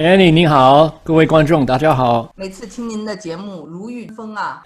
[0.00, 2.32] Annie，你好，各位观众，大家好。
[2.34, 4.62] 每次听您的节目如遇风啊！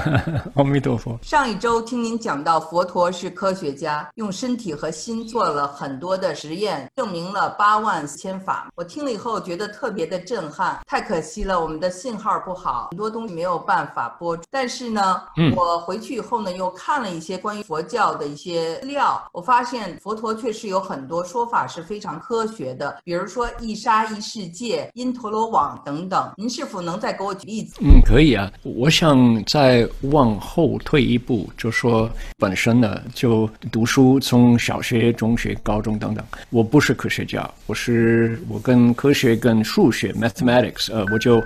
[0.56, 1.18] 阿弥陀佛。
[1.20, 8.68] 上一周听您讲到，佛陀是科学家，用身体和心做了很多的实验，证明了八万四千法。
[8.76, 10.80] 我听了以后觉得特别的震撼。
[10.86, 14.38] 太可惜了，我们的信号不好，很多东西没有办法播。
[14.50, 15.22] 但是呢，
[15.54, 24.77] 我回去以后呢，又看了一些关于佛教的一些资料，我发现佛陀确实有很多说法是非常科学的，比如说一沙一世界。
[24.94, 27.76] 因陀罗网等等，您是否能再给我举例子？
[27.80, 28.50] 嗯，可以啊。
[28.62, 36.24] 我想再往后退一步，就说本身呢，就读书，从小学、中学、高中等等。
[36.50, 41.42] 我不是科学家，我是我跟科学、跟数学 （mathematics） 呃，我就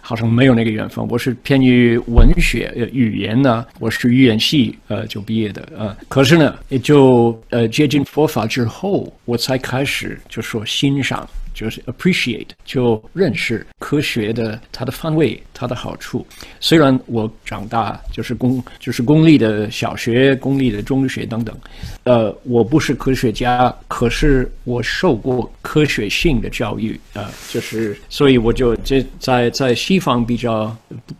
[0.00, 1.06] 好像没有那个缘分。
[1.08, 5.96] 我是偏于文学、语言呢，我是语言系呃就毕业的呃。
[6.08, 11.28] 可是呢，也就呃接近佛法之后，我才开始就说欣赏。
[11.54, 16.26] 就是 appreciate，就认识科学的它的范围、它的好处。
[16.60, 21.56] 虽然我长大就是公就是公立的小学、公立的中学等等，
[22.02, 30.76] 呃，我不是科学家，可是我受过科学性的教育呃，就是所以我就这在在西方比较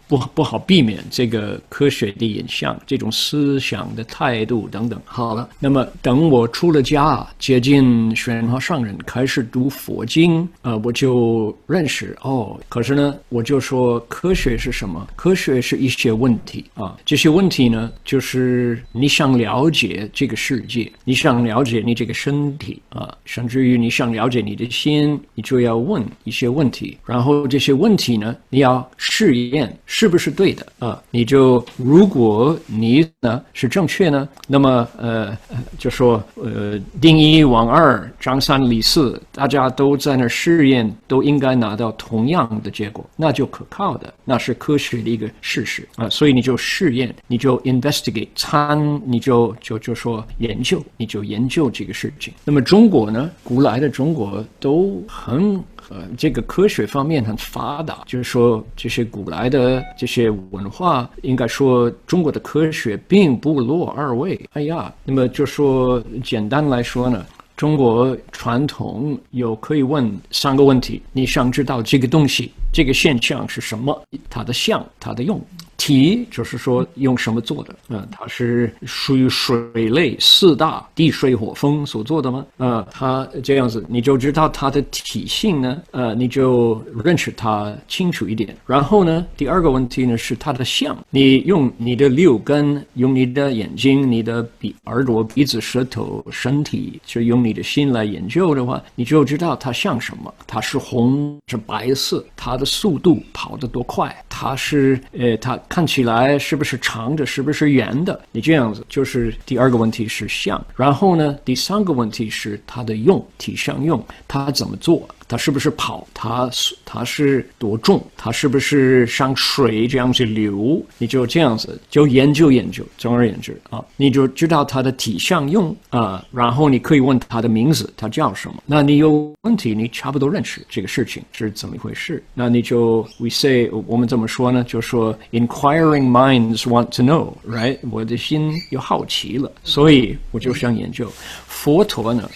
[0.06, 5.00] 不不不好避免这个科学的影像，这种思想的态度等等。
[5.04, 10.46] 好了，那么等我出了家，接近玄华上人，开始读佛经。
[10.62, 12.58] 呃，我就认识哦。
[12.68, 15.06] 可是呢，我就说科学是什么？
[15.16, 16.96] 科学是一些问题啊。
[17.04, 26.96] 这些问题呢，就是你想了解这个世界，你想了解你这个身体啊，甚至于你想了解你的心，你就要问一些问题。
[27.04, 31.00] 然后这些问题呢，你要试验是不是对的啊？
[31.10, 35.36] 你就如果你呢是正确呢，那么呃，
[35.78, 40.14] 就说呃，定一王二，张三李四，大家都在。
[40.14, 46.08] 在那试验都应该拿到同样的结果，那就可靠的，那是科学的一个事实啊。
[46.08, 52.32] 所以你就试验，你就 investigate 参，你就就就说研究，你就研究这个事情。
[52.44, 64.40] 那么中国呢，古来的中国都很呃，这个科学方面很发达，就是说这些古来的这些文化，应该说中国的科学并不落二位。
[64.52, 67.24] 哎呀，那么就说简单来说呢。
[67.56, 73.96] 中国传统有可以问三个问题：你想知道这个东西、这个现象是什么？
[74.28, 75.40] 它的象、它的用。
[75.84, 77.76] 体就是说用什么做的？
[77.90, 82.46] 嗯，它是属于水类四大地水火风所做的吗？
[82.56, 85.82] 呃，它这样子你就知道它的体性呢。
[85.90, 88.56] 呃，你就认识它清楚一点。
[88.66, 90.96] 然后呢，第二个问题呢是它的相。
[91.10, 100.32] 你用你的六根，用你的眼睛、你的鼻、耳朵、鼻子、舌头、身体，就用你的心来研究的话，你就知道它像什么。
[100.46, 102.24] 它是红是白色？
[102.34, 104.14] 它的速度跑得多快？
[104.44, 105.58] 它是呃，它。
[105.70, 107.24] 看起来是不是长的？
[107.24, 108.20] 是不是圆的？
[108.30, 115.08] 你这样子就是第二个问题是像，然后呢，第三个问题是它的用体相用，它怎么做？
[115.26, 116.06] 它是不是跑？
[116.12, 118.04] 它是它是多重？
[118.16, 120.82] 它是不是像水这样子流？
[120.98, 128.62] 你就这样子就研究研究，总而言之啊，你就知道它的体相用啊，然后你可以问它的名字，它叫什么？
[128.66, 132.22] 那你有问题，你差不多认识这个事情是怎么一回事？
[132.34, 134.64] 那你就 we say 我们怎么说呢？
[134.64, 137.78] 就说 inquiring minds want to know，right？
[137.90, 141.10] 我的心有好奇了，所以我就想研究
[141.46, 142.28] 佛陀呢。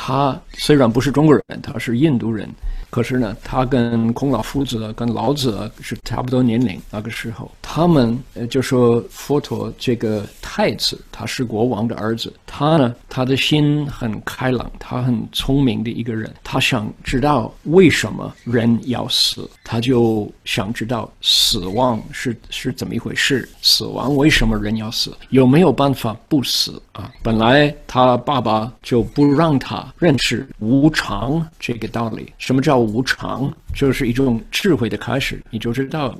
[0.00, 2.48] 他虽然不是中国人，他是印度人。
[2.90, 6.80] 可是呢，他跟孔老夫子、跟老子是差不多年龄。
[6.90, 12.32] 那个时候，他们就说佛陀这个太子，他是国王的儿子。
[12.46, 16.32] 他呢，他的心很开朗，他很聪明的一个人。
[16.42, 23.46] 他想知道为什么人要死，他就想知道死亡是是怎么一回事。
[23.60, 25.14] 死亡为什么人要死？
[25.28, 27.12] 有没有办法不死啊？
[27.22, 32.32] 本来他爸爸就不让他认识无常这个道理。
[32.38, 32.78] 什么叫？
[32.78, 36.18] 无常就是一种智慧的开始，你就知道，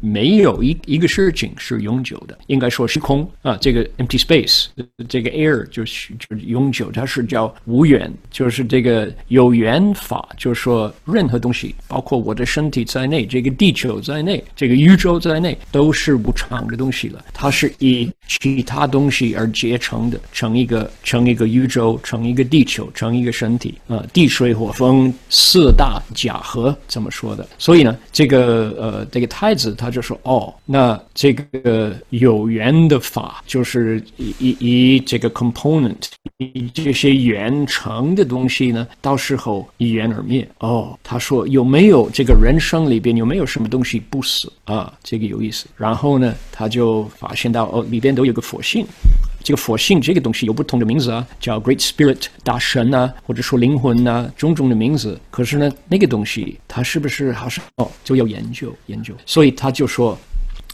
[0.00, 3.56] 没有一一个事情是永久的，应该说是空啊。
[3.60, 4.66] 这个 empty space，
[5.08, 17.24] 这个 air 就是就是永久，它是叫无缘，就是这个有缘法，就是说任何东西，包括我的身体在内，这个地球在内，这个宇宙在内，都是无常的东西了。
[17.32, 24.04] 它是以其他东西而结成的，成一个成一个宇宙，成一个地球，成一个身体啊。
[24.12, 26.00] 地水火风四大。
[26.14, 27.48] 假和怎么说的。
[27.56, 35.96] 所以呢，这个呃，这个太子他就说，哦，那这个有缘的法就是以以以这个 component，
[36.36, 40.46] 以这些缘成的东西呢，到时候一缘而灭。
[40.58, 44.92] 哦，他说有没有这个人生里边有没有什么东西不死啊？
[45.02, 45.66] 这个有意思。
[45.76, 48.84] 然后呢，他就发现到哦，里边都有个佛性。
[49.42, 55.18] 这个佛性这个东西有不同的名字啊，叫 Great Spirit 大神啊，或者说灵魂呐，种种的名字。
[55.30, 59.14] 可是呢，那个东西它是不是好像哦，就要研究研究。
[59.24, 60.16] 所以他就说，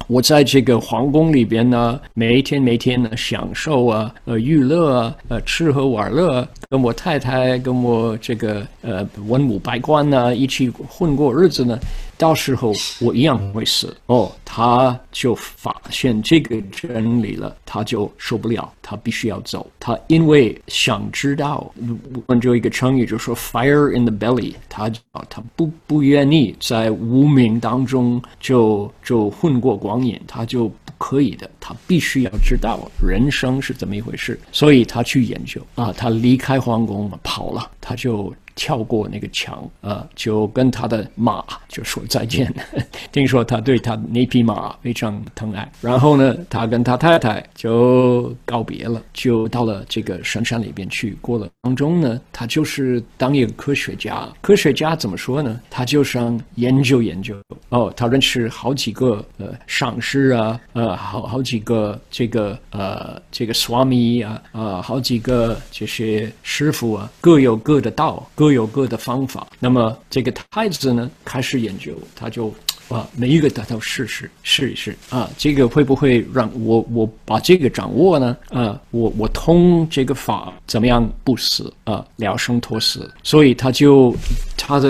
[0.09, 11.79] 我在这个皇宫里边呢，每一天每天呢，享受啊，呃，娱乐啊，呃，吃喝玩乐，跟我太太，跟我这个呃文武百官呢，一起混过日子呢。
[12.19, 19.71] 到时候我一样会死哦，他就发现这个真理了，他就受不了，他必须要走。
[19.79, 21.71] 他因为想知道，
[22.15, 24.91] 我们就一个成语就说 “fire in the belly”，他
[25.29, 38.33] 他不不愿意在无名当中就就混过光阴，他就不可以的，他必须要知道人生是怎么一回事，所以他去研究啊，他离开皇宫跑了，他就。
[38.56, 42.53] 跳过那个墙啊，就跟他的马就说再见。
[43.12, 51.17] 听说他对他那匹马非常疼爱，然后呢，他跟他太太就告别了，就到了这个深山里边去。
[51.20, 54.29] 过了当中呢，他就是当一个科学家。
[54.41, 55.61] 科学家怎么说呢？
[55.69, 57.37] 他就想研究研究。
[57.69, 69.47] 哦，他认识好几个呃上师啊，呃，好好几个这个呃这个 Swami 啊，啊，好几个这些师傅啊，各有各的道，各各有各的方法。
[69.59, 72.55] 那么这个太子呢，开始研究，他就。
[72.89, 78.37] 啊，每一个他都试试试一试啊，这个会不会让我我把这个掌握呢？
[78.51, 83.13] 啊，我我通这个法怎么样不死啊，了生脱死？
[83.25, 84.15] 所以他就
[84.67, 84.89] 他的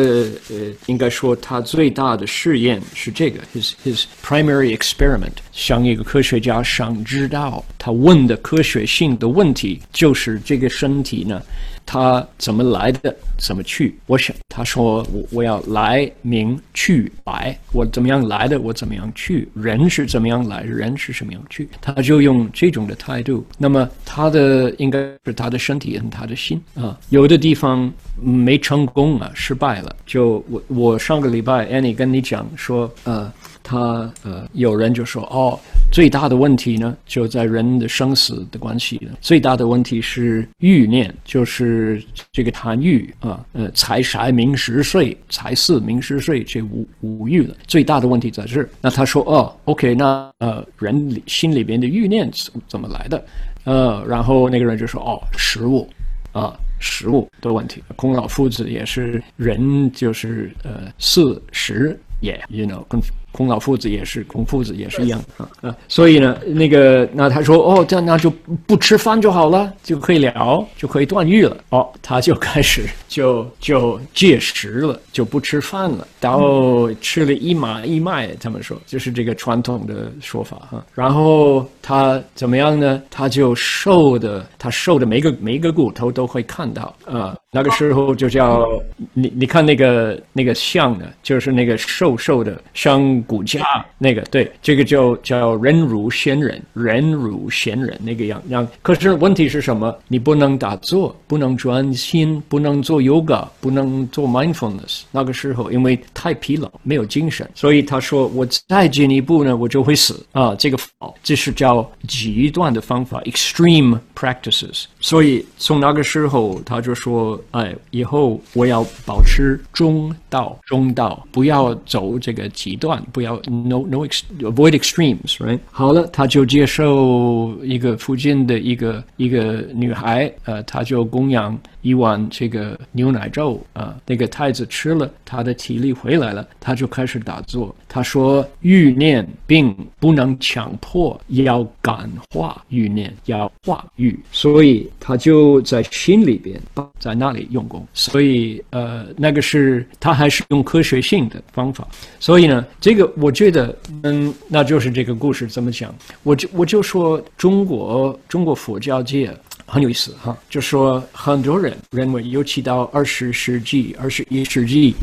[0.49, 11.43] 呃，应该说他最大的试验是这个，his his primary experiment，像一个科学家想知道他问的科学性的问题，就是这个身体呢。
[11.89, 13.97] 他怎么来的，怎么去？
[14.07, 19.49] 我想，他说我我要来明去白，我怎么样来的，我怎么样去？
[19.55, 21.69] 人是怎么样来，人是什么样去？
[21.81, 23.47] 他就用这种的态度。
[23.57, 27.89] 那么他的应该是他的身体和他的心啊，有的地方
[28.21, 29.95] 没成功啊，失败了。
[30.07, 33.33] 就我我上个礼拜 Annie 跟你讲说，呃。
[33.69, 35.59] 他呃，有人就说哦，
[35.91, 39.09] 最大的问题呢，就在人的生死的关系。
[39.21, 47.57] 最大的问题是欲念，就是这个贪欲啊，呃，财财名食睡，财色名食睡这五五欲了。
[47.67, 48.69] 最大的问题在这儿。
[48.81, 53.25] 那他说哦，OK，那呃，人心里边的欲念怎怎么来的？
[53.65, 55.89] 呃，然后那个人就说哦，食物
[56.31, 57.83] 啊，食物的问题。
[57.97, 63.01] 孔老夫子也是人，就是呃，四食也，you know，跟。
[63.37, 68.31] 孔老夫子也是，孔夫子也是一样啊啊，所以呢，那个那他说哦，这样那就
[68.67, 71.55] 不吃饭就好了，就可以聊，就可以断欲了。
[71.69, 80.83] 哦，他就开始 就就戒食了，就不吃饭了，然后吃了一麻一麦，他们说就是这个传统的说法哈。
[80.95, 83.03] 然后他怎么样呢？
[83.11, 87.37] 他就瘦的，他瘦的每个每一个骨头都会看到啊。
[87.53, 88.67] 那个时候就叫
[89.13, 93.23] 你你看那个那个像呢，就是那个瘦瘦的像。
[93.27, 98.67] 骨架那个对，这个就叫人如仙人，人如仙人那个样样。
[98.83, 99.95] 可是问题是什么？
[100.09, 105.03] 你不能打坐，不能专心，不能做 yoga，不能做 mindfulness。
[105.11, 110.55] 那个时候因为太疲劳，没有精神，所以他说我再进一步呢，我就会死啊。
[110.55, 110.79] 这个
[111.23, 114.85] 这是叫极端的方法，extreme practices。
[115.01, 123.03] 所以从那个时候他就说，哎，以后我要保持中道，中道，不要走这个极端。
[123.17, 124.07] 不要 no no
[124.43, 125.59] avoid extremes，right？
[125.71, 133.97] 好了，他就接受一个附近的一个一个女孩，呃，他就供养一碗这个牛奶粥啊。
[134.07, 137.75] 那个太子吃了，他的体力回来了，他就开始打坐。
[137.89, 146.61] 他说：欲念并不能强迫，要感化欲念，要化欲，所以他就在心里边，
[146.99, 147.87] 在那里用功。
[147.95, 151.87] 所以呃，那个是他还是用科学性的方法。
[152.21, 153.07] 所以呢，这个。
[153.17, 155.95] 我觉得，嗯，那就是这个故事怎么讲？
[156.23, 159.31] 我就我就说，中国中国佛教界
[159.67, 164.95] 很有意思哈，就说很多人认为，尤其到二十世纪、二十一世纪，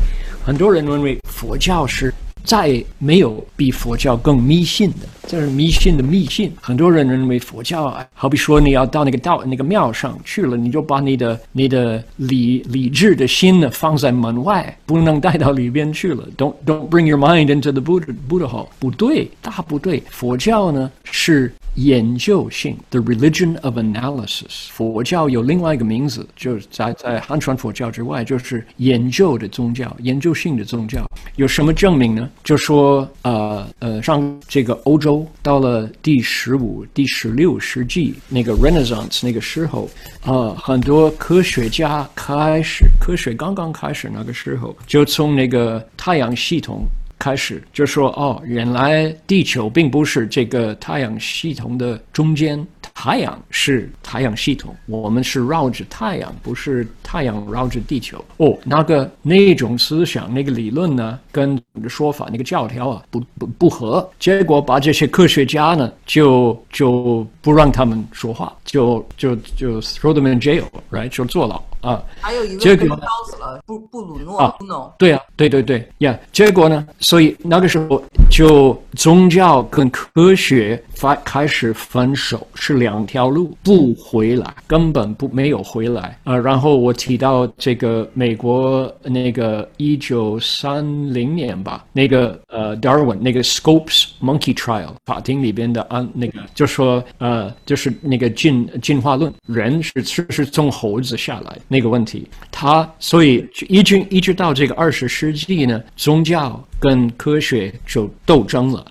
[0.44, 2.12] 很多人认为佛教是
[2.44, 6.50] 再没有比佛教更迷信的，这是迷信的迷信。
[6.60, 16.26] 很多人认为佛教啊，好比说你要到那个道那个庙上去了，你就把你的你的理理智的心呢放在门外，不能带到里边去了。
[16.38, 18.68] Don't don't bring your mind into the Buddha Buddha hall。
[18.78, 20.02] 不对，大不对。
[20.10, 21.52] 佛教呢是。
[21.74, 24.68] 研究性，the religion of analysis。
[24.70, 31.04] 佛教有另外一个名字，就是在在汉传佛教之外，就是研究的宗教，研究性的宗教。
[31.36, 32.30] 有什么证明呢？
[32.42, 39.90] 就说，呃呃，上这个欧洲到了第十五、第十六世纪那个 Renaissance 那个时候，
[40.24, 46.84] 呃，很多科学家开始，科学刚刚开始那个时候，就从那个太阳系统。
[47.24, 52.62] 开始就说哦，原来地球并不是这个太阳系统的中间，
[52.92, 58.22] 太阳是太阳系统，我们是绕着太阳，不是太阳绕着地球。
[58.36, 64.06] 哦，那个那种思想、那个理论呢，跟说法、那个教条啊，不不不合。
[64.18, 71.62] 结果把这些科学家呢，就就不让他们说话，就就就 throw them in jail，right，就坐牢。
[71.84, 74.54] 啊，还有一个被烧死了，布布鲁诺啊，
[74.98, 86.36] 对啊，对对对呀，结果呢，所以那个时候就宗教跟科学发开始分手，是两条路，不回来，根本不没有回来啊。
[86.36, 101.58] 然后我提到这个美国那个一九三零年吧，那个呃，Darwin 那个 Scopes Monkey Trial 法庭里边的案，那个就说呃，就是那个进进化论，人是是是从猴子下来。
[101.74, 108.86] 那个问题，他所以一直一直到这个二十世纪呢，宗教跟科学就斗争了。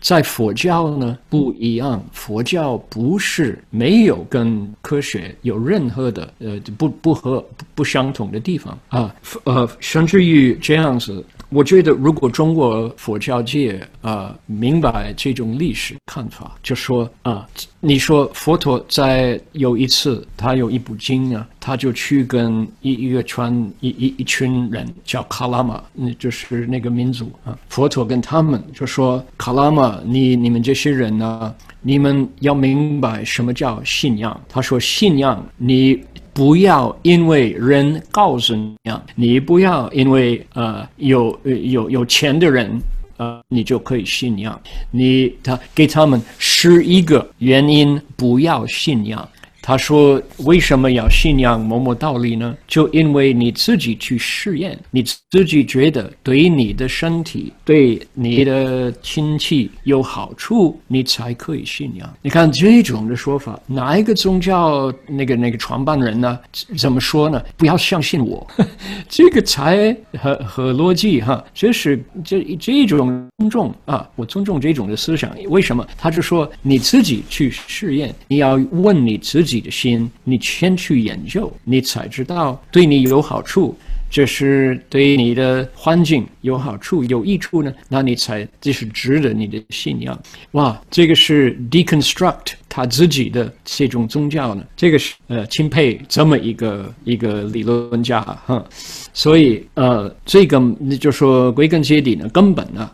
[0.00, 9.14] 在佛教呢不一样，佛教不是没有跟科学有任何的呃不不和不相同的地方啊，
[9.44, 11.24] 呃，甚至于这样子。
[11.54, 34.38] 我觉得，如果中国佛教界啊明白这种历史看法，就说啊，你说佛陀在有一次，他有一部经啊，他就去跟一一个传一一一群人叫卡拉玛，那就是那个民族啊，佛陀跟他们就说卡拉玛，你你们这些人呢，你们要明白什么叫信仰。
[34.48, 36.02] 他说信仰你。
[36.34, 42.76] 不要因为人告诉你啊，你不要因为呃有有有钱的人
[43.16, 44.60] 呃你就可以信仰，
[44.90, 49.26] 你他给他们十一个原因不要信仰。
[49.66, 52.54] 他说：“为什么要信仰某某道理呢？
[52.68, 62.14] 就因为你自己去试验，你自己觉得对你的身体、对你的亲戚有好处，你才可以信仰。
[62.20, 66.38] 你看这种的说法，哪一个宗教那个那个创办人呢？
[66.76, 67.42] 怎么说呢？
[67.56, 68.46] 不要相信我，
[69.08, 75.34] 这个才和和逻辑哈，这是这这种尊重啊，我尊重这种的思想。
[75.48, 75.86] 为什么？
[75.96, 83.72] 他就说你自己去试验，你要问你自己。”自己的心，你先去研究，你才知道对你有好处，
[84.10, 90.20] 这是对你的环境有好处、有益处呢，那你才这是值得你的信仰。
[90.52, 98.66] 哇，这个是 deconstruct 他自己的这种宗教呢，这个是呃钦佩这么一个一个理论家哈，
[99.12, 102.90] 所以呃这个你就说归根结底呢，根本呢。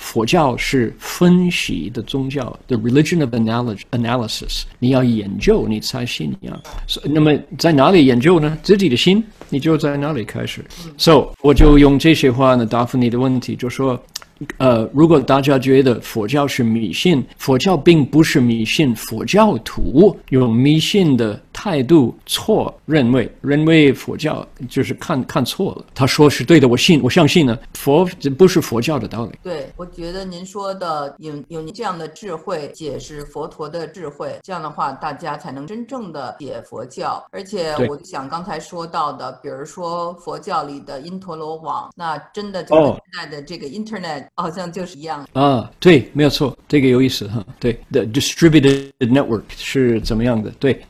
[0.00, 3.32] 佛教是分析的宗教，the religion of
[3.92, 4.62] analysis。
[4.78, 6.60] 你要研究，你才信仰。
[7.04, 8.58] 那么在哪里研究呢？
[8.62, 10.64] 自己的心，你就在哪里开始。
[10.96, 14.02] So，我就用这些话呢答复你的问题，就说。
[14.56, 25.84] 呃，如果大家觉得佛教是迷信，佛教并不是迷信，佛教徒用迷信的态度错认为，认为佛教就是看看错了。
[25.94, 27.58] 他说是对的，我信，我相信呢。
[27.74, 29.38] 佛这不是佛教的道理。
[29.42, 37.24] 对，我觉得您说的有有您这样的智慧解释佛陀的智慧，这样的话大家才能真正的解佛教。
[37.30, 44.26] 而且我想刚才说到的，比如说佛教里的因陀罗网，那真的就跟现在的这个 Internet。
[44.36, 47.44] 好像就是一样啊，对，没有错，这个有意思哈。
[47.58, 50.50] 对，the distributed network 是怎么样的？
[50.58, 50.80] 对。